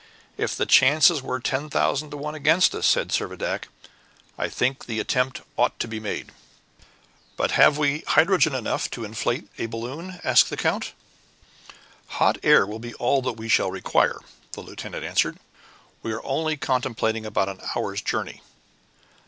[0.35, 3.65] "If the chances were ten thousand to one against us," said Servadac,
[4.35, 6.31] "I think the attempt ought to be made."
[7.37, 10.93] "But have we hydrogen enough to inflate a balloon?" asked the count.
[12.17, 14.17] "Hot air will be all that we shall require,"
[14.53, 15.37] the lieutenant answered;
[16.01, 18.41] "we are only contemplating about an hour's journey."